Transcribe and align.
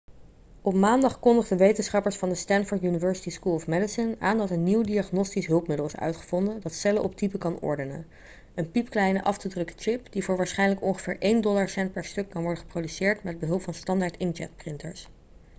op 0.61 0.73
maandag 0.73 1.19
kondigden 1.19 1.57
wetenschappers 1.57 2.15
van 2.17 2.29
de 2.29 2.35
stanford 2.35 2.83
university 2.83 3.29
school 3.29 3.53
of 3.53 3.67
medicine 3.67 4.15
aan 4.19 4.37
dat 4.37 4.49
een 4.49 4.63
nieuw 4.63 4.81
diagnostisch 4.83 5.45
hulpmiddel 5.47 5.85
is 5.85 5.95
uitgevonden 5.95 6.61
dat 6.61 6.73
cellen 6.73 7.03
op 7.03 7.15
type 7.15 7.37
kan 7.37 7.59
ordenen 7.59 8.07
een 8.55 8.71
piepkleine 8.71 9.23
af 9.23 9.37
te 9.37 9.49
drukken 9.49 9.75
chip 9.79 10.11
die 10.11 10.23
voor 10.23 10.37
waarschijnlijk 10.37 10.81
ongeveer 10.81 11.19
één 11.19 11.41
dollarcent 11.41 11.91
per 11.93 12.05
stuk 12.05 12.29
kan 12.29 12.43
worden 12.43 12.61
geproduceerd 12.63 13.23
met 13.23 13.39
behulp 13.39 13.61
van 13.61 13.73
standaard 13.73 14.17
inkjetprinters 14.17 15.07